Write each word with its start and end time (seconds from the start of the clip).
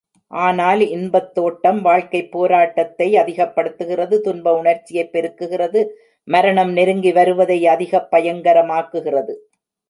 ஆனால், 0.31 0.79
இன்பத் 0.89 1.31
தேட்டம் 1.35 1.81
வாழ்க்கைப் 1.81 2.31
போராட்டத்தை 2.31 3.17
அதிகப்படுத்துகிறது 3.17 4.21
துன்ப 4.21 4.53
உணர்ச்சியைப் 4.55 5.11
பெருக்குகிறது 5.13 5.81
மரணம் 6.27 6.71
நெருங்கி 6.71 7.11
வருவதை 7.11 7.67
அதிகப் 7.67 8.09
பயங்கரமாக்குகிறது. 8.11 9.35